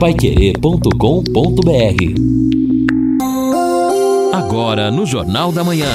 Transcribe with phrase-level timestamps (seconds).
[0.00, 0.88] Paiquerê.com.br
[4.32, 5.90] Agora no Jornal da Manhã.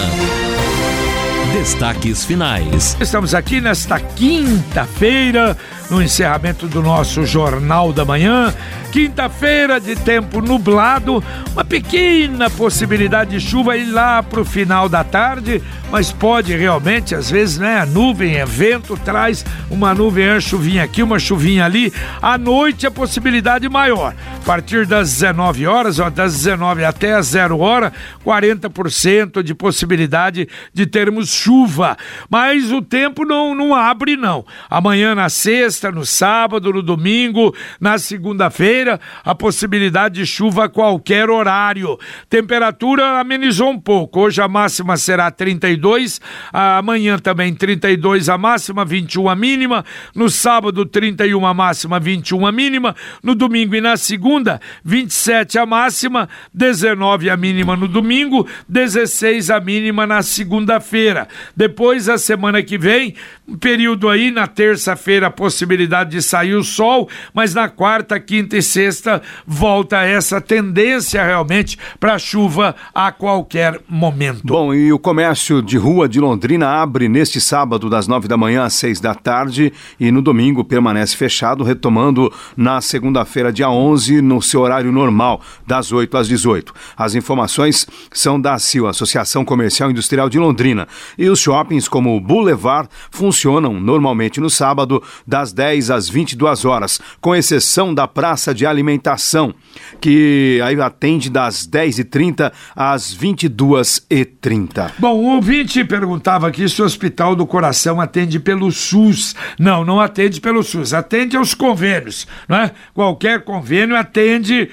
[1.52, 2.96] Destaques finais.
[3.02, 5.58] Estamos aqui nesta quinta-feira,
[5.90, 8.54] no encerramento do nosso Jornal da Manhã.
[8.92, 11.22] Quinta-feira de tempo nublado,
[11.52, 15.62] uma pequena possibilidade de chuva aí lá para o final da tarde,
[15.92, 17.80] mas pode realmente, às vezes, né?
[17.82, 21.92] A nuvem, é vento, traz uma nuvem, uma chuvinha aqui, uma chuvinha ali.
[22.22, 24.16] À noite a possibilidade maior.
[24.42, 27.92] A partir das 19 horas, ó, das 19 até as 0 hora,
[28.26, 31.98] 40% de possibilidade de termos chuva.
[32.30, 34.46] Mas o tempo não, não abre, não.
[34.70, 41.30] Amanhã na sexta, no sábado, no domingo, na segunda-feira a possibilidade de chuva a qualquer
[41.30, 41.98] horário.
[42.30, 44.22] Temperatura amenizou um pouco.
[44.22, 46.20] Hoje a máxima será 32,
[46.52, 49.86] amanhã também 32 a máxima, 21 a mínima.
[50.14, 52.96] No sábado, 31 a máxima, 21 a mínima.
[53.22, 59.60] No domingo e na segunda, 27 a máxima, 19 a mínima no domingo, 16 a
[59.60, 61.28] mínima na segunda-feira.
[61.56, 63.16] Depois, a semana que vem,
[63.48, 65.32] um período aí, na terça-feira, a
[65.66, 71.78] possibilidade de sair o sol, mas na quarta, quinta e sexta volta essa tendência realmente
[72.00, 74.44] para chuva a qualquer momento.
[74.46, 78.64] Bom, e o comércio de rua de Londrina abre neste sábado das nove da manhã
[78.64, 84.42] às seis da tarde e no domingo permanece fechado, retomando na segunda-feira, dia 11, no
[84.42, 86.74] seu horário normal, das 8 às 18.
[86.96, 92.22] As informações são da CIO, Associação Comercial Industrial de Londrina, e os shoppings como o
[92.22, 98.66] Boulevard funcionam normalmente no sábado, das 10 às 22 horas, com exceção da Praça de
[98.66, 99.56] Alimentação,
[100.02, 104.92] que aí atende das 10h30 às 22h30.
[105.00, 109.34] Bom, o ouvinte perguntava aqui se o Hospital do Coração atende pelo SUS.
[109.58, 112.72] Não, não atende pelo SUS, atende aos convênios, não é?
[112.94, 114.70] Qualquer convênio atende,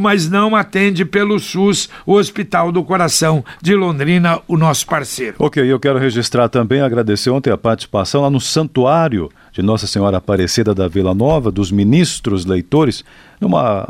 [0.00, 5.36] mas não atende pelo SUS, o Hospital do Coração de Londrina, o nosso parceiro.
[5.38, 10.18] Ok, eu quero registrar também, agradecer ontem a participação lá no Santuário de Nossa Senhora
[10.18, 13.04] Aparecida da Vila Nova, dos ministros leitores,
[13.40, 13.86] numa,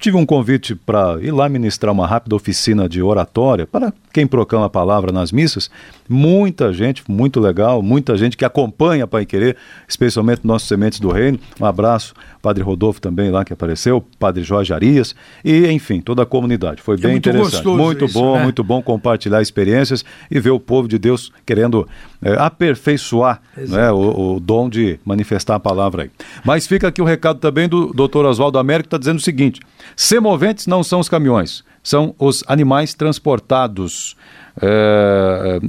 [0.00, 4.66] tive um convite para ir lá ministrar uma rápida oficina de oratória para quem proclama
[4.66, 5.68] a palavra nas missas.
[6.08, 9.56] Muita gente, muito legal, muita gente que acompanha Pai Querer,
[9.88, 11.38] especialmente nossos sementes do reino.
[11.60, 16.26] Um abraço, Padre Rodolfo também lá que apareceu, Padre Jorge Arias e, enfim, toda a
[16.26, 16.82] comunidade.
[16.82, 17.66] Foi é bem muito interessante.
[17.66, 18.42] Muito isso, bom, né?
[18.44, 21.88] muito bom compartilhar experiências e ver o povo de Deus querendo
[22.22, 26.10] é, aperfeiçoar né, o, o, dom de manifestar a palavra aí.
[26.44, 29.60] Mas fica aqui o recado também do doutor Oswaldo Américo, está dizendo o seguinte:
[29.96, 34.16] semoventes não são os caminhões, são os animais transportados
[34.60, 35.60] é,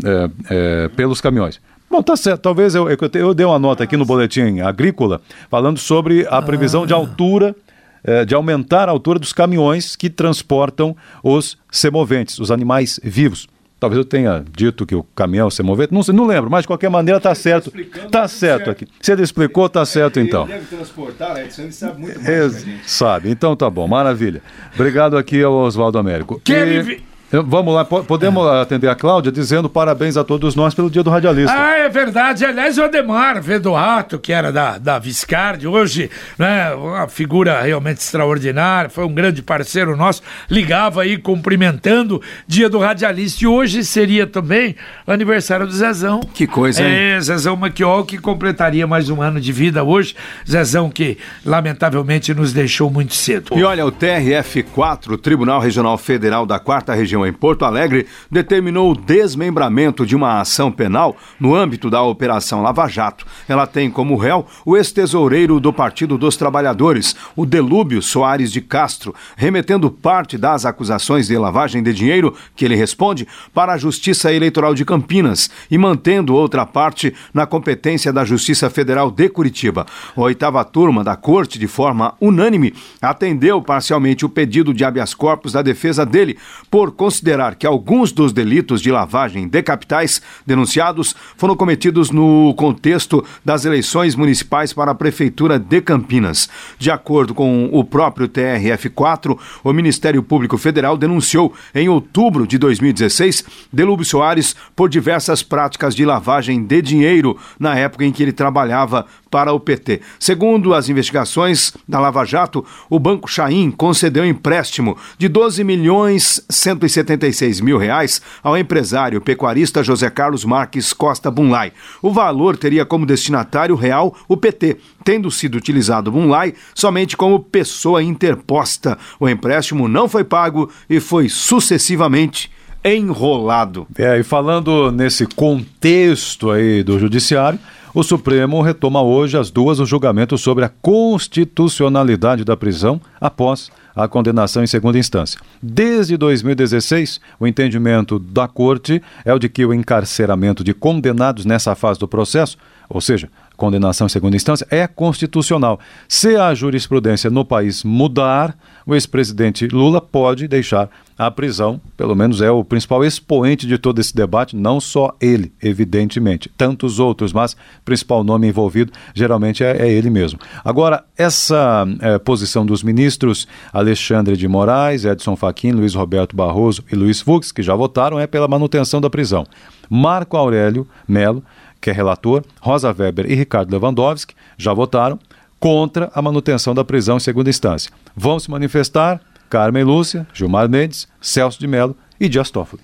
[0.50, 1.60] é, pelos caminhões.
[1.90, 2.42] Bom, tá certo.
[2.42, 6.84] Talvez eu, eu, eu dei uma nota aqui no boletim agrícola falando sobre a previsão
[6.84, 6.86] ah.
[6.86, 7.56] de altura
[8.04, 13.48] é, de aumentar a altura dos caminhões que transportam os semoventes, os animais vivos.
[13.80, 16.90] Talvez eu tenha dito que o caminhão se mover, não, não lembro, mas de qualquer
[16.90, 17.72] maneira está certo.
[17.78, 18.88] Está certo aqui.
[19.02, 20.44] Se ele explicou, está certo então.
[20.44, 22.66] Ele deve transportar, Edson, ele sabe muito mais.
[22.86, 24.42] Sabe, então tá bom, maravilha.
[24.74, 26.42] Obrigado aqui ao Oswaldo Américo.
[26.44, 27.15] Que e...
[27.32, 31.54] Vamos lá, podemos atender a Cláudia dizendo parabéns a todos nós pelo dia do radialista.
[31.54, 32.46] Ah, é verdade.
[32.46, 38.90] Aliás, o Ademar Vedoato, que era da, da Viscardi, hoje, né, uma figura realmente extraordinária,
[38.90, 43.44] foi um grande parceiro nosso, ligava aí cumprimentando dia do radialista.
[43.44, 44.76] E hoje seria também
[45.06, 46.22] o aniversário do Zezão.
[46.34, 46.94] Que coisa, hein?
[47.16, 50.16] É, Zezão Maquiol, que completaria mais um ano de vida hoje.
[50.50, 53.58] Zezão que, lamentavelmente, nos deixou muito cedo.
[53.58, 58.92] E olha, o TRF4, o Tribunal Regional Federal da Quarta Região em Porto Alegre determinou
[58.92, 63.26] o desmembramento de uma ação penal no âmbito da Operação Lava Jato.
[63.48, 69.14] Ela tem como réu o ex-tesoureiro do Partido dos Trabalhadores, o Delúbio Soares de Castro,
[69.36, 74.74] remetendo parte das acusações de lavagem de dinheiro que ele responde para a Justiça Eleitoral
[74.74, 79.86] de Campinas e mantendo outra parte na competência da Justiça Federal de Curitiba.
[80.16, 85.54] A oitava turma da Corte, de forma unânime, atendeu parcialmente o pedido de habeas corpus
[85.54, 86.38] da defesa dele
[86.70, 93.24] por considerar que alguns dos delitos de lavagem de capitais denunciados foram cometidos no contexto
[93.44, 96.50] das eleições municipais para a Prefeitura de Campinas.
[96.80, 103.46] De acordo com o próprio TRF4, o Ministério Público Federal denunciou em outubro de 2016
[103.72, 109.06] Delúbio Soares por diversas práticas de lavagem de dinheiro na época em que ele trabalhava
[109.36, 110.00] para o PT.
[110.18, 117.60] Segundo as investigações da Lava Jato, o Banco Chaim concedeu empréstimo de 12 milhões 176
[117.60, 121.74] mil reais ao empresário pecuarista José Carlos Marques Costa Bunlai.
[122.02, 128.02] O valor teria como destinatário real o PT, tendo sido utilizado Bunlai somente como pessoa
[128.02, 128.98] interposta.
[129.20, 132.50] O empréstimo não foi pago e foi sucessivamente
[132.86, 133.88] enrolado.
[133.98, 137.60] É, e falando nesse contexto aí do judiciário,
[137.96, 144.06] o Supremo retoma hoje às duas o julgamento sobre a constitucionalidade da prisão após a
[144.06, 145.40] condenação em segunda instância.
[145.64, 151.74] Desde 2016, o entendimento da Corte é o de que o encarceramento de condenados nessa
[151.74, 152.58] fase do processo,
[152.90, 155.80] ou seja, condenação em segunda instância, é constitucional.
[156.08, 162.42] Se a jurisprudência no país mudar, o ex-presidente Lula pode deixar a prisão, pelo menos
[162.42, 167.54] é o principal expoente de todo esse debate, não só ele, evidentemente, tantos outros, mas
[167.54, 170.40] o principal nome envolvido geralmente é, é ele mesmo.
[170.64, 176.96] Agora, essa é, posição dos ministros Alexandre de Moraes, Edson Fachin, Luiz Roberto Barroso e
[176.96, 179.46] Luiz Fux, que já votaram, é pela manutenção da prisão.
[179.90, 181.44] Marco Aurélio Melo
[181.86, 185.20] que é relator, Rosa Weber e Ricardo Lewandowski, já votaram
[185.60, 187.92] contra a manutenção da prisão em segunda instância.
[188.16, 189.22] Vão se manifestar
[189.52, 192.82] Carmen Lúcia, Gilmar Mendes, Celso de Mello e Dias Toffoli.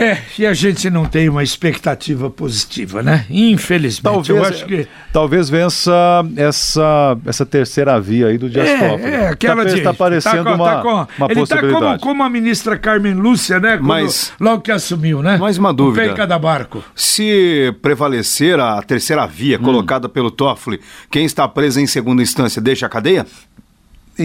[0.00, 3.26] É, e a gente não tem uma expectativa positiva, né?
[3.28, 4.02] Infelizmente.
[4.02, 4.88] Talvez, eu acho que...
[5.12, 5.92] talvez vença
[6.36, 9.12] essa, essa terceira via aí do Dias é, Toffoli.
[9.12, 9.76] É, aquela tá, de...
[9.76, 11.66] Está parecendo tá com, uma, tá com, uma ele possibilidade.
[11.66, 13.76] Ele está como, como a ministra Carmen Lúcia, né?
[13.76, 15.36] Quando, mas, logo que assumiu, né?
[15.36, 16.12] Mais uma dúvida.
[16.12, 16.82] O cada barco.
[16.94, 19.62] Se prevalecer a terceira via hum.
[19.62, 23.26] colocada pelo Toffoli, quem está preso em segunda instância deixa a cadeia?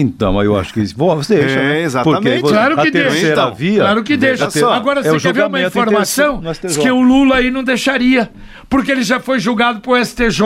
[0.00, 1.58] Então, eu acho que você deixa.
[1.58, 2.40] É, exatamente.
[2.40, 3.28] Porque claro que deixa.
[3.28, 3.80] Então, via.
[3.80, 4.46] Claro que deixa.
[4.46, 6.42] deixa Agora, é você quer ver uma informação?
[6.62, 8.30] Diz que o Lula aí não deixaria.
[8.68, 10.40] Porque ele já foi julgado por STJ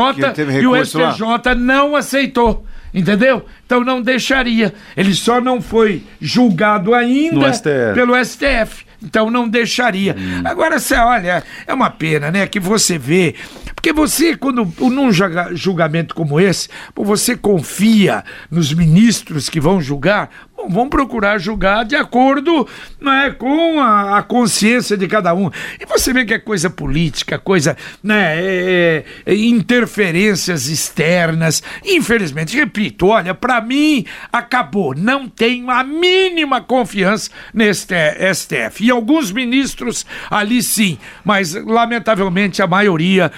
[0.60, 1.54] e o STJ lá.
[1.54, 2.64] não aceitou.
[2.92, 3.44] Entendeu?
[3.64, 4.74] Então não deixaria.
[4.96, 7.94] Ele só não foi julgado ainda STF.
[7.94, 8.84] pelo STF.
[9.02, 10.14] Então não deixaria.
[10.18, 10.42] Hum.
[10.44, 12.46] Agora, você olha, é uma pena, né?
[12.46, 13.34] Que você vê.
[13.74, 15.10] Porque você, quando num
[15.54, 20.28] julgamento como esse, você confia nos ministros que vão julgar,
[20.68, 22.66] vão procurar julgar de acordo
[23.00, 25.50] né, com a, a, consciência de cada um.
[25.78, 31.62] E você vê que é coisa política, coisa, né, é, é, interferências externas.
[31.84, 34.94] Infelizmente, repito, olha, para mim acabou.
[34.94, 37.86] Não tenho a mínima confiança nesse
[38.34, 38.84] STF.
[38.84, 43.32] E alguns ministros ali sim, mas lamentavelmente a maioria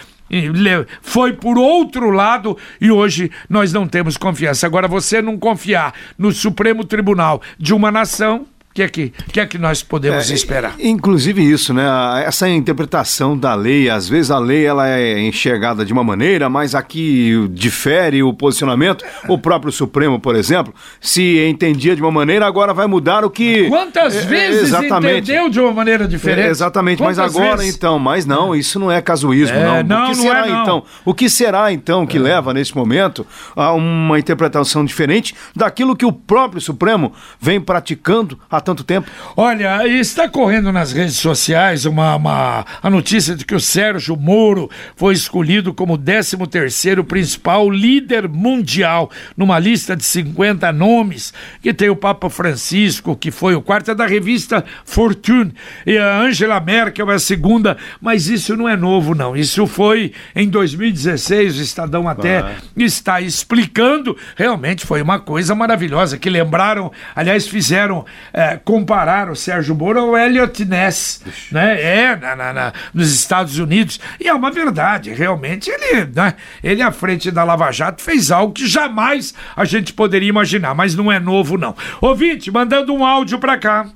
[1.01, 4.67] foi por outro lado e hoje nós não temos confiança.
[4.67, 9.39] Agora, você não confiar no Supremo Tribunal de uma nação, o que é que, que
[9.39, 10.75] é que nós podemos é, esperar?
[10.81, 11.85] Inclusive isso, né?
[12.25, 16.75] Essa interpretação da lei, às vezes a lei ela é enxergada de uma maneira, mas
[16.75, 19.05] aqui difere o posicionamento.
[19.29, 20.73] O próprio Supremo, por exemplo,
[21.03, 23.69] se entendia de uma maneira, agora vai mudar o que.
[23.69, 25.19] Quantas é, vezes exatamente.
[25.19, 26.47] entendeu de uma maneira diferente?
[26.47, 27.77] É, exatamente, Quantas mas agora vezes?
[27.77, 29.83] então, mas não, isso não é casuísmo, é, não.
[29.83, 30.05] não.
[30.07, 30.63] O que não será é, não.
[30.63, 30.83] então?
[31.05, 36.13] O que será então que leva nesse momento a uma interpretação diferente daquilo que o
[36.13, 39.11] próprio Supremo vem praticando há tanto tempo?
[39.37, 44.71] Olha, está correndo nas redes sociais uma, uma, a notícia de que o Sérgio Moro
[44.97, 51.33] foi escolhido como 13º principal líder mundial numa lista de 50 nomes,
[51.63, 55.53] que tem o Papa Francisco, que foi o quarto é da revista Fortune,
[55.87, 60.13] e a Angela Merkel é a segunda, mas isso não é novo não, isso foi
[60.35, 62.55] em 2016, o Estadão até ah.
[62.77, 69.75] está explicando, realmente foi uma coisa maravilhosa, que lembraram, aliás fizeram é, comparar o Sérgio
[69.75, 71.81] Moro ao Elliot Ness, né?
[71.81, 74.01] É, na, na, na, nos Estados Unidos.
[74.21, 76.35] E é uma verdade, realmente ele, né?
[76.63, 80.95] Ele à frente da Lava Jato fez algo que jamais a gente poderia imaginar, mas
[80.95, 81.75] não é novo não.
[82.01, 83.87] Ouvinte, mandando um áudio para cá.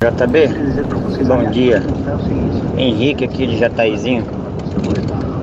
[0.00, 0.48] JB,
[1.24, 1.82] bom dia.
[2.76, 4.24] Henrique aqui de Jataizinho.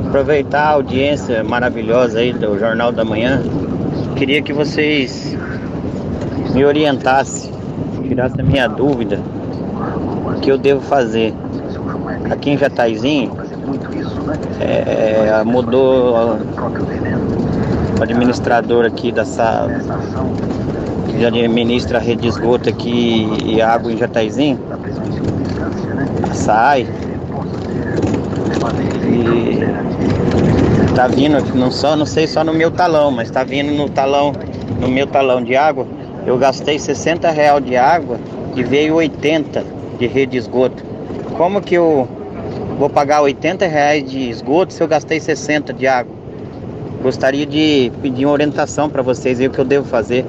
[0.08, 3.44] Aproveitar a audiência maravilhosa aí do Jornal da Manhã.
[4.16, 5.38] Queria que vocês
[6.54, 7.55] me orientassem
[8.16, 9.20] tirasse a minha dúvida
[10.42, 11.34] que eu devo fazer.
[12.32, 13.34] Aqui em Jataizinho
[14.62, 16.38] é, mudou
[18.00, 19.70] o administrador aqui da sala
[21.10, 24.60] que administra a rede de esgoto aqui e água em Jataizinho.
[26.34, 26.88] Sai.
[29.04, 29.60] E
[30.96, 34.32] tá vindo, não só, não sei só no meu talão, mas tá vindo no talão,
[34.80, 35.86] no meu talão de água
[36.26, 38.20] eu gastei 60 real de água
[38.56, 39.64] e veio 80
[40.00, 40.84] de rede de esgoto.
[41.38, 42.08] Como que eu
[42.78, 46.16] vou pagar 80 reais de esgoto se eu gastei 60 de água?
[47.02, 50.26] Gostaria de pedir uma orientação para vocês aí o que eu devo fazer.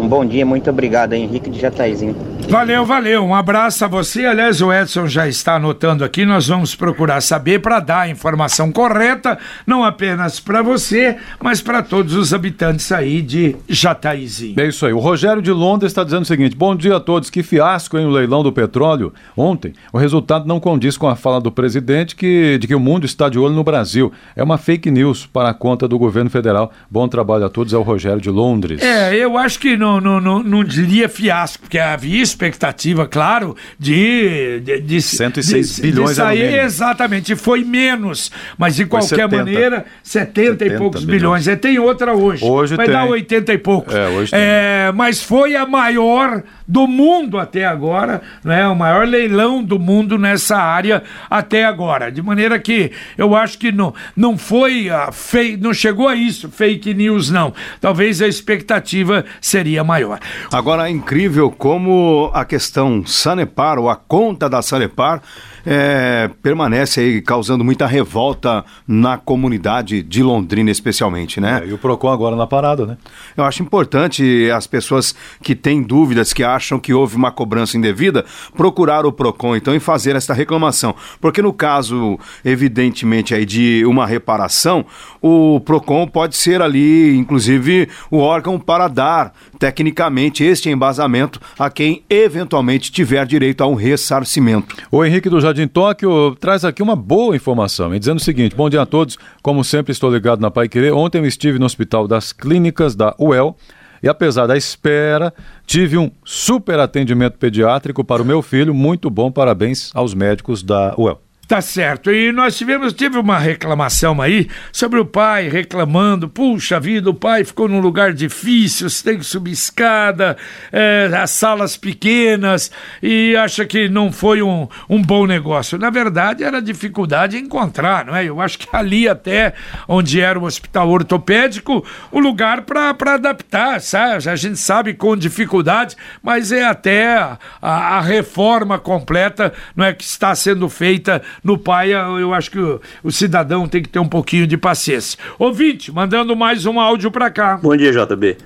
[0.00, 2.14] Um bom dia, muito obrigado, Henrique de Jataizinho.
[2.50, 3.24] Valeu, valeu.
[3.24, 4.26] Um abraço a você.
[4.26, 6.26] Aliás, o Edson já está anotando aqui.
[6.26, 11.80] Nós vamos procurar saber para dar a informação correta, não apenas para você, mas para
[11.80, 14.58] todos os habitantes aí de Jataizinho.
[14.58, 14.92] É isso aí.
[14.92, 17.30] O Rogério de Londres está dizendo o seguinte: bom dia a todos.
[17.30, 19.72] Que fiasco em o leilão do petróleo ontem.
[19.92, 23.28] O resultado não condiz com a fala do presidente que, de que o mundo está
[23.28, 24.12] de olho no Brasil.
[24.34, 26.72] É uma fake news para a conta do governo federal.
[26.90, 27.72] Bom trabalho a todos.
[27.72, 28.82] É o Rogério de Londres.
[28.82, 34.60] É, eu acho que não, não, não, não diria fiasco, porque havia expectativa, claro, de.
[34.60, 36.60] de, de 106 de, bilhões de sair.
[36.60, 38.30] Exatamente, foi menos.
[38.56, 39.36] Mas de Foi qualquer 70.
[39.36, 41.20] maneira, 70, e 70 poucos bilhões.
[41.20, 41.48] bilhões.
[41.48, 42.44] É, tem outra hoje.
[42.44, 42.94] Hoje Vai tem.
[42.94, 43.94] dar 80 e poucos.
[43.94, 44.30] É, hoje.
[44.34, 48.66] É, mas foi a maior do mundo até agora, né?
[48.68, 52.12] O maior leilão do mundo nessa área até agora.
[52.12, 56.48] De maneira que eu acho que não, não foi a fei, não chegou a isso,
[56.48, 57.52] fake news, não.
[57.80, 60.20] Talvez a expectativa seria maior.
[60.52, 65.20] Agora é incrível como a questão Sanepar, ou a conta da Sanepar,
[65.66, 71.62] é, permanece aí causando muita revolta na comunidade de Londrina, especialmente, né?
[71.64, 72.96] É, e o Procon agora na parada, né?
[73.36, 78.24] Eu acho importante as pessoas que têm dúvidas, que acham que houve uma cobrança indevida,
[78.54, 80.94] procurar o PROCON então e fazer esta reclamação.
[81.20, 84.84] Porque no caso, evidentemente, aí de uma reparação,
[85.22, 92.04] o PROCON pode ser ali, inclusive, o órgão para dar tecnicamente este embasamento a quem
[92.10, 94.76] eventualmente tiver direito a um ressarcimento.
[94.90, 98.82] O Henrique do Jardim Tóquio traz aqui uma boa informação, dizendo o seguinte: bom dia
[98.82, 100.92] a todos, como sempre estou ligado na Pai Querer.
[100.92, 103.56] Ontem eu estive no Hospital das Clínicas da UEL
[104.02, 105.32] e, apesar da espera,
[105.66, 108.74] tive um super atendimento pediátrico para o meu filho.
[108.74, 111.20] Muito bom, parabéns aos médicos da UEL.
[111.50, 112.12] Tá certo.
[112.12, 117.42] E nós tivemos, tive uma reclamação aí sobre o pai reclamando, puxa vida, o pai
[117.42, 120.36] ficou num lugar difícil, tem que subir escada,
[120.70, 122.70] é, as salas pequenas,
[123.02, 125.76] e acha que não foi um, um bom negócio.
[125.76, 128.26] Na verdade, era dificuldade encontrar, não é?
[128.26, 129.52] Eu acho que ali até
[129.88, 134.30] onde era o hospital ortopédico, o lugar para adaptar, sabe?
[134.30, 140.04] A gente sabe com dificuldade, mas é até a, a reforma completa, não é que
[140.04, 144.08] está sendo feita no pai, eu acho que o, o, cidadão tem que ter um
[144.08, 145.18] pouquinho de paciência.
[145.38, 147.58] Ouvinte, mandando mais um áudio para cá.
[147.62, 148.36] Bom dia, JB.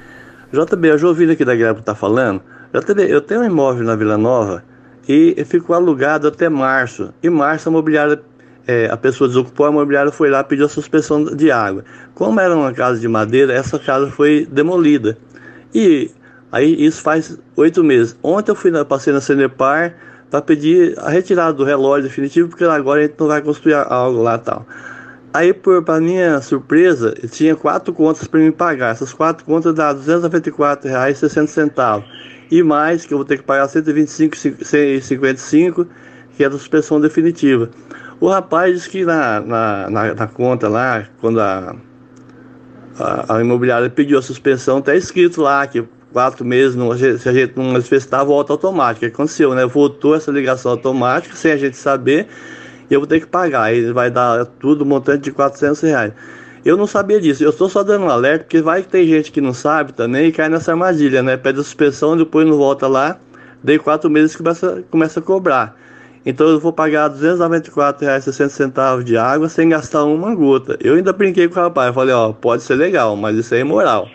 [0.52, 2.40] JB, já ouvi aqui da que tá falando.
[2.72, 4.64] JB, eu tenho um imóvel na Vila Nova
[5.08, 7.12] e ficou alugado até março.
[7.22, 8.20] Em março a mobiliária,
[8.66, 11.84] é, a pessoa desocupou, a mobiliária foi lá e pediu a suspensão de água.
[12.14, 15.18] Como era uma casa de madeira, essa casa foi demolida.
[15.74, 16.10] E
[16.52, 18.16] aí isso faz oito meses.
[18.22, 19.94] Ontem eu fui na, passei na Senepar
[20.34, 24.20] para pedir a retirada do relógio definitivo, porque agora a gente não vai construir algo
[24.20, 24.66] lá tal.
[25.32, 28.90] Aí, para minha surpresa, tinha quatro contas para me pagar.
[28.90, 32.02] Essas quatro contas dá R$ 294,60.
[32.50, 35.86] E mais, que eu vou ter que pagar R$ 125,55,
[36.36, 37.70] que é da suspensão definitiva.
[38.18, 41.76] O rapaz disse que na, na, na, na conta lá, quando a,
[42.98, 45.84] a, a, imobiliária pediu a suspensão, está escrito lá que
[46.14, 48.56] quatro meses, não, se a gente não manifestar, volta
[48.96, 49.66] que aconteceu, né?
[49.66, 52.28] Voltou essa ligação automática, sem a gente saber,
[52.88, 53.64] e eu vou ter que pagar.
[53.64, 56.12] Aí vai dar tudo um montante de 400 reais.
[56.64, 59.32] Eu não sabia disso, eu estou só dando um alerta, porque vai que tem gente
[59.32, 61.36] que não sabe também e cai nessa armadilha, né?
[61.36, 63.18] Pede a suspensão, depois não volta lá,
[63.62, 65.76] daí quatro meses começa, começa a cobrar.
[66.24, 70.78] Então eu vou pagar R$ 294,60 de água sem gastar uma gota.
[70.80, 74.08] Eu ainda brinquei com o rapaz, falei, ó, pode ser legal, mas isso é moral.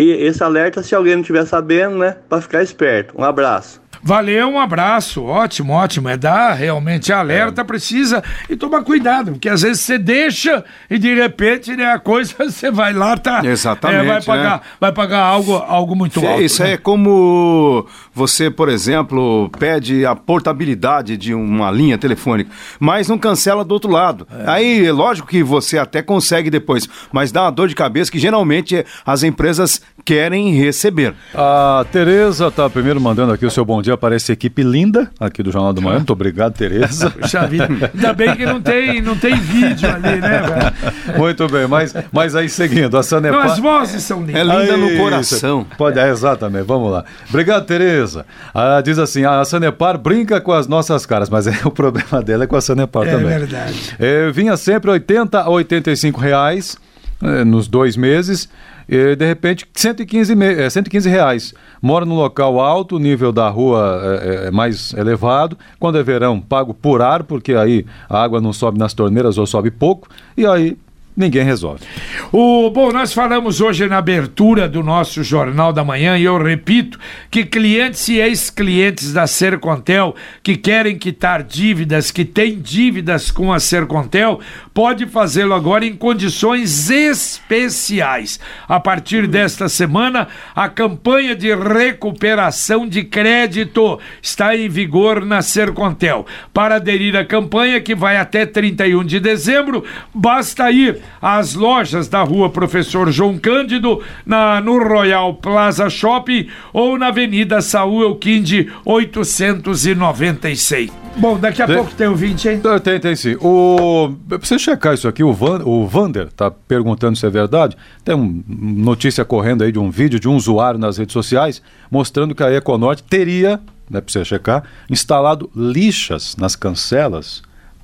[0.00, 3.20] E esse alerta, se alguém não estiver sabendo, né, para ficar esperto.
[3.20, 3.82] Um abraço.
[4.02, 6.08] Valeu, um abraço, ótimo, ótimo.
[6.08, 7.64] É dar realmente alerta, é.
[7.64, 12.34] precisa e tomar cuidado, porque às vezes você deixa e de repente né, a coisa
[12.50, 13.40] você vai lá, tá?
[13.44, 14.00] Exatamente.
[14.00, 14.60] É, vai, pagar, né?
[14.80, 16.42] vai pagar algo, algo muito alto.
[16.42, 16.72] Isso né?
[16.72, 23.64] é como você, por exemplo, pede a portabilidade de uma linha telefônica, mas não cancela
[23.64, 24.26] do outro lado.
[24.30, 24.50] É.
[24.50, 28.18] Aí é lógico que você até consegue depois, mas dá uma dor de cabeça que
[28.18, 31.12] geralmente as empresas querem receber.
[31.34, 35.42] A Tereza tá primeiro mandando aqui o seu bom dia para essa equipe linda aqui
[35.42, 35.96] do Jornal do Manhã.
[35.96, 37.10] Muito obrigado, Tereza.
[37.20, 37.68] Puxa vida.
[37.94, 41.18] Ainda bem que não tem, não tem vídeo ali, né, velho?
[41.18, 43.38] Muito bem, mas, mas aí seguindo, a Sanepar...
[43.38, 44.36] Não, as vozes são lindas.
[44.36, 45.66] É linda Aí, no coração.
[45.76, 47.04] Pode, é, exatamente, vamos lá.
[47.28, 48.24] Obrigado, Tereza.
[48.54, 52.44] Ah, diz assim, a Sanepar brinca com as nossas caras, mas é, o problema dela
[52.44, 53.26] é com a Sanepar É também.
[53.28, 53.94] verdade.
[53.98, 56.78] É, vinha sempre 80 a 85 reais
[57.22, 58.48] é, nos dois meses,
[58.88, 61.52] e de repente 115, me- é, 115 reais.
[61.82, 65.58] Mora num local alto, nível da rua é, é mais elevado.
[65.78, 69.46] Quando é verão, pago por ar, porque aí a água não sobe nas torneiras ou
[69.46, 70.08] sobe pouco.
[70.36, 70.76] E aí
[71.18, 71.84] ninguém resolve.
[72.30, 76.96] O, bom, nós falamos hoje na abertura do nosso Jornal da Manhã e eu repito
[77.28, 83.58] que clientes e ex-clientes da Sercontel que querem quitar dívidas, que têm dívidas com a
[83.58, 84.38] Sercontel,
[84.72, 88.38] pode fazê-lo agora em condições especiais.
[88.68, 96.24] A partir desta semana, a campanha de recuperação de crédito está em vigor na Sercontel.
[96.54, 99.84] Para aderir à campanha, que vai até 31 de dezembro,
[100.14, 106.98] basta ir às lojas da rua Professor João Cândido, na, no Royal Plaza Shopping ou
[106.98, 110.90] na Avenida Saúl Elquinde 896.
[111.16, 112.60] Bom, daqui a Tem- pouco tem o 20, hein?
[112.84, 113.34] Tem, tem, sim.
[113.40, 117.76] O, pra você checar isso aqui, o, Van, o Vander tá perguntando se é verdade.
[118.04, 121.60] Tem uma notícia correndo aí de um vídeo de um usuário nas redes sociais
[121.90, 123.60] mostrando que a Econorte teria,
[123.90, 127.42] né, você checar, instalado lixas nas cancelas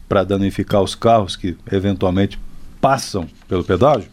[0.08, 2.38] para danificar os carros que eventualmente
[2.84, 4.10] passam pelo pedágio.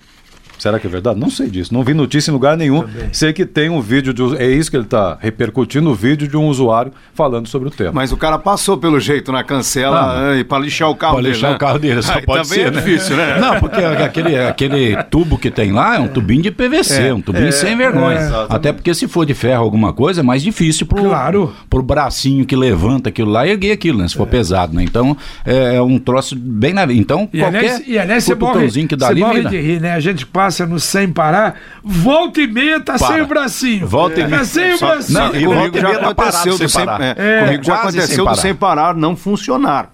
[0.61, 1.19] Será que é verdade?
[1.19, 1.73] Não sei disso.
[1.73, 2.83] Não vi notícia em lugar nenhum.
[3.11, 4.21] Sei que tem um vídeo de.
[4.37, 7.91] É isso que ele está repercutindo o vídeo de um usuário falando sobre o tema.
[7.95, 11.33] Mas o cara passou pelo jeito na cancela eh, pra lixar o carro Pra dele.
[11.33, 11.55] lixar né?
[11.55, 12.79] o carro dele, só Aí pode também ser, é né?
[12.79, 13.39] difícil, né?
[13.39, 17.51] Não, porque aquele, aquele tubo que tem lá é um tubinho de PVC, um tubinho
[17.51, 18.19] sem vergonha.
[18.47, 21.51] Até porque se for de ferro alguma coisa, é mais difícil pro, Claro.
[21.71, 24.07] pro bracinho que levanta aquilo lá e erguer aquilo, né?
[24.07, 24.83] Se for pesado, né?
[24.83, 28.51] Então, é, é um troço bem na Então, E qualquer aliás, e aliás você morre,
[28.51, 29.93] cutucãozinho que dá você ali, morre de rir, né?
[29.93, 33.13] A gente passa no sem parar, volta e meia tá Para.
[33.13, 33.87] sem o bracinho.
[33.87, 34.45] Volta e Tá meia.
[34.45, 35.19] sem o Só- bracinho.
[35.19, 37.01] Não, e comigo volta e já meia tá aconteceu do sem sem, parar.
[37.01, 39.89] é, É, comigo já aconteceu do sem parar não funcionar.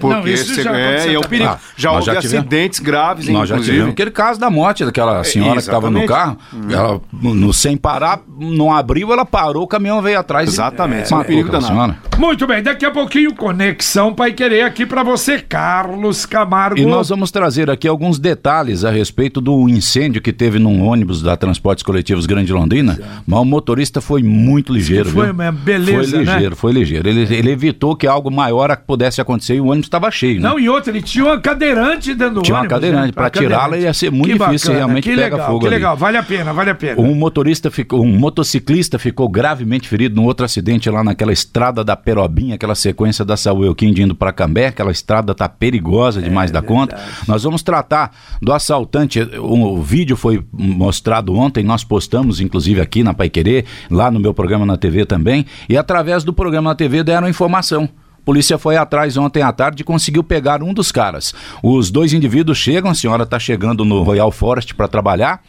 [0.00, 0.22] Porque não,
[0.62, 1.50] já é, é perigo.
[1.50, 3.90] Ah, já houve já tivemos- acidentes graves, Nós já tivemos inclusive.
[3.90, 6.38] aquele caso da morte daquela senhora que estava no carro.
[6.70, 10.48] Ela, no, sem parar, não abriu, ela parou, o caminhão veio atrás.
[10.48, 11.66] e Exatamente, isso é perigo danado.
[11.72, 11.96] senhora.
[12.18, 16.78] Muito bem, daqui a pouquinho, Conexão Pai Querer aqui pra você, Carlos Camargo.
[16.78, 21.20] E nós vamos trazer aqui alguns detalhes a respeito do incêndio que teve num ônibus
[21.20, 25.10] da Transportes Coletivos Grande Londrina, mas o motorista foi muito ligeiro.
[25.10, 25.52] foi viu?
[25.52, 26.32] beleza, Foi né?
[26.34, 27.08] ligeiro, foi ligeiro.
[27.08, 30.48] Ele, ele evitou que algo maior pudesse acontecer e o ônibus estava cheio, né?
[30.48, 33.12] Não, e outra, ele tinha uma cadeirante dentro do Tinha uma ônibus, cadeirante, né?
[33.12, 33.84] pra Uma tirá-la cadeirante.
[33.86, 35.74] ia ser muito Que difícil, bacana, realmente que pega legal, fogo Que ali.
[35.74, 37.00] legal, vale a pena, vale a pena.
[37.00, 41.96] Um motorista ficou, um motociclista ficou gravemente ferido num outro acidente lá naquela estrada da
[42.04, 46.60] Perobinha, aquela sequência da Saúl Elquinde indo para Cambé, aquela estrada tá perigosa demais da
[46.60, 47.00] conta.
[47.26, 48.12] Nós vamos tratar
[48.42, 54.10] do assaltante, o, o vídeo foi mostrado ontem, nós postamos inclusive aqui na Paiquerê, lá
[54.10, 57.88] no meu programa na TV também, e através do programa na TV deram informação.
[58.18, 61.34] A polícia foi atrás ontem à tarde e conseguiu pegar um dos caras.
[61.62, 65.42] Os dois indivíduos chegam, a senhora está chegando no Royal Forest para trabalhar,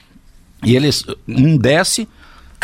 [0.63, 2.08] e eles, um desce,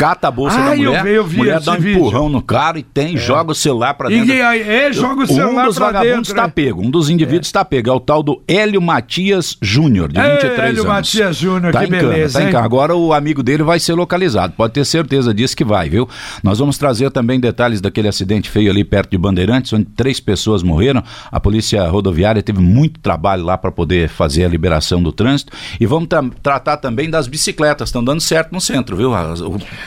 [0.02, 1.98] cata a bolsa da eu mulher, vi, eu vi mulher dá um vídeo.
[2.00, 4.46] empurrão no cara e tem, joga o celular pra E dentro.
[4.46, 6.52] aí, é, joga o celular um dos vagabundos dentro, está né?
[6.54, 10.30] pego, um dos indivíduos está pego, é o tal do Hélio Matias Júnior, de Ei,
[10.32, 10.84] 23 Hélio anos.
[10.92, 12.64] Matias Júnior, tá que em cana, beleza, tá em cana.
[12.64, 16.08] Agora o amigo dele vai ser localizado, pode ter certeza disso que vai, viu?
[16.42, 20.64] Nós vamos trazer também detalhes daquele acidente feio ali perto de Bandeirantes, onde três pessoas
[20.64, 21.02] morreram.
[21.30, 25.52] A polícia rodoviária teve muito trabalho lá para poder fazer a liberação do trânsito.
[25.80, 29.12] E vamos tra- tratar também das bicicletas, estão dando certo no centro, viu?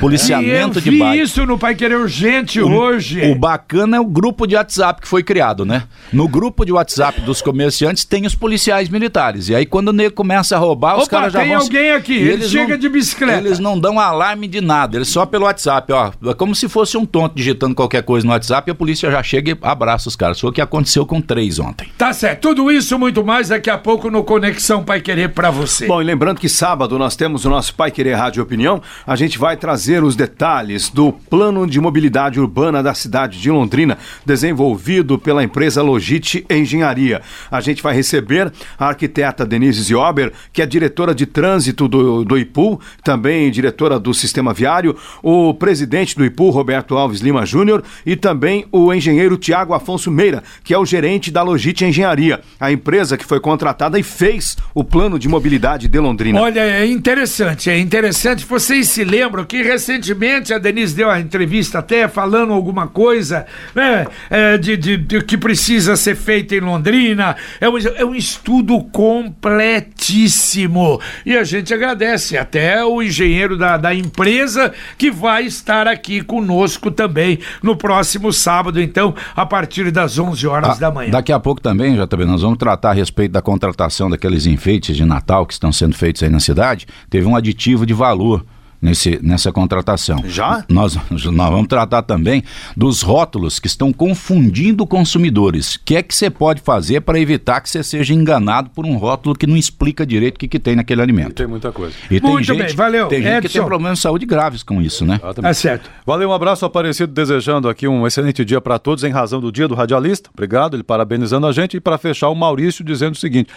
[0.01, 3.31] O policiamento E eu de vi isso no Pai Querer Urgente hoje.
[3.31, 5.83] O bacana é o grupo de WhatsApp que foi criado, né?
[6.13, 9.49] No grupo de WhatsApp dos comerciantes tem os policiais militares.
[9.49, 11.59] E aí quando o nego começa a roubar, os caras já tem vão...
[11.59, 13.39] alguém aqui, ele eles chega de bicicleta.
[13.39, 16.11] Eles não dão alarme de nada, eles só pelo WhatsApp, ó.
[16.25, 19.21] É como se fosse um tonto digitando qualquer coisa no WhatsApp e a polícia já
[19.23, 20.39] chega e abraça os caras.
[20.39, 21.87] Foi o que aconteceu com três ontem.
[21.97, 25.49] Tá certo, tudo isso e muito mais daqui a pouco no Conexão Pai Querer pra
[25.49, 25.87] você.
[25.87, 29.37] Bom, e lembrando que sábado nós temos o nosso Pai Querer Rádio Opinião, a gente
[29.37, 35.43] vai trazer os detalhes do plano de mobilidade urbana da cidade de Londrina, desenvolvido pela
[35.43, 37.21] empresa Logite Engenharia.
[37.49, 42.37] A gente vai receber a arquiteta Denise Ziober, que é diretora de trânsito do, do
[42.37, 48.15] IPU, também diretora do Sistema Viário, o presidente do IPU, Roberto Alves Lima Júnior, e
[48.15, 53.17] também o engenheiro Tiago Afonso Meira, que é o gerente da Logite Engenharia, a empresa
[53.17, 56.41] que foi contratada e fez o plano de mobilidade de Londrina.
[56.41, 58.45] Olha, é interessante, é interessante.
[58.45, 64.07] Vocês se lembram que recentemente a Denise deu a entrevista até falando alguma coisa, né,
[64.29, 67.35] é, de, de- de que precisa ser feita em Londrina.
[67.59, 70.99] É um, é um estudo completíssimo.
[71.25, 76.89] E a gente agradece até o engenheiro da, da empresa que vai estar aqui conosco
[76.89, 81.11] também no próximo sábado, então, a partir das 11 horas Ah, da manhã.
[81.11, 84.95] Daqui a pouco também, já também nós vamos tratar a respeito da contratação daqueles enfeites
[84.95, 86.87] de Natal que estão sendo feitos aí na cidade.
[87.09, 88.45] Teve um aditivo de valor
[88.85, 90.23] nesse, nessa contratação.
[90.27, 90.63] Já?
[90.69, 92.43] Nós, nós vamos tratar também
[92.77, 95.75] dos rótulos que estão confundindo consumidores.
[95.75, 98.95] O que é que você pode fazer para evitar que você seja enganado por um
[98.95, 101.33] rótulo que não explica direito o que, que tem naquele alimento?
[101.33, 101.95] Tem muita coisa.
[102.09, 103.07] E tem Muito gente, bem, valeu.
[103.07, 103.59] Tem gente que Edson.
[103.59, 105.19] tem problemas de saúde graves com isso, né?
[105.43, 105.89] É certo.
[106.05, 109.67] Valeu, um abraço, Aparecido, desejando aqui um excelente dia para todos, em razão do dia
[109.67, 110.29] do radialista.
[110.31, 111.77] Obrigado, ele parabenizando a gente.
[111.77, 113.49] E para fechar, o Maurício dizendo o seguinte: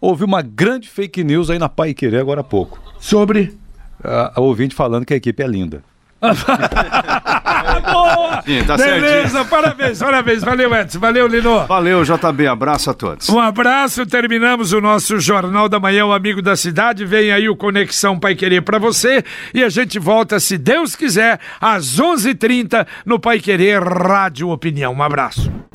[0.00, 2.80] houve uma grande fake news aí na Pai Querer agora há pouco.
[2.98, 3.59] Sobre.
[4.02, 5.82] A, a ouvinte falando que a equipe é linda.
[7.92, 8.42] Boa!
[8.42, 10.42] Sim, tá Beleza, parabéns, parabéns.
[10.42, 10.98] Valeu, Edson.
[10.98, 11.66] Valeu, Lino.
[11.66, 12.46] Valeu, JB.
[12.46, 13.28] Abraço a todos.
[13.28, 17.04] Um abraço, terminamos o nosso Jornal da Manhã, o Amigo da Cidade.
[17.04, 21.40] Vem aí o Conexão Pai Querer para você e a gente volta, se Deus quiser,
[21.60, 24.92] às 11h30 no Pai Querer Rádio Opinião.
[24.92, 25.50] Um abraço.